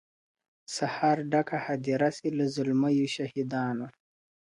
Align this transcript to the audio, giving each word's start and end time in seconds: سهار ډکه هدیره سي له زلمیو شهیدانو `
سهار 0.75 1.17
ډکه 1.31 1.57
هدیره 1.65 2.09
سي 2.17 2.27
له 2.37 2.45
زلمیو 2.55 3.07
شهیدانو 3.15 3.87
` 3.91 3.93